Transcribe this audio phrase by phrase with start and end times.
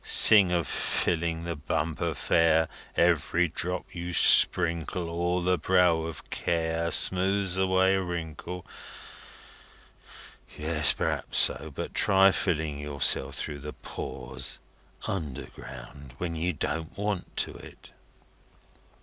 [0.03, 2.67] Sing of Filling the bumper fair,
[2.97, 8.65] Every drop you sprinkle, O'er the brow of care, Smooths away a wrinkle?
[10.57, 10.91] Yes.
[10.91, 11.71] P'raps so.
[11.75, 14.57] But try filling yourself through the pores,
[15.07, 17.93] underground, when you don't want to it!"